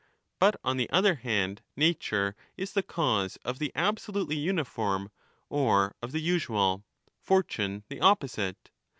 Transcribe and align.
But, 0.39 0.55
on 0.63 0.77
the 0.77 0.89
other 0.89 1.13
hand, 1.13 1.61
Nature 1.75 2.35
is 2.57 2.73
the 2.73 2.81
cause 2.81 3.37
of 3.45 3.59
the 3.59 3.71
absolutely 3.75 4.35
uniform 4.35 5.11
or 5.47 5.93
of 6.01 6.11
the 6.11 6.19
usual, 6.19 6.83
Fortune 7.19 7.83
the 7.87 8.01
opposite. 8.01 8.71